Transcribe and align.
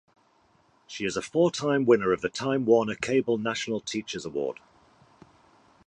She 0.87 1.05
is 1.05 1.15
a 1.15 1.21
four-time 1.21 1.85
winner 1.85 2.11
of 2.11 2.21
the 2.21 2.29
Time 2.29 2.65
Warner 2.65 2.95
Cable 2.95 3.37
National 3.37 3.79
Teachers 3.79 4.25
Award. 4.25 4.59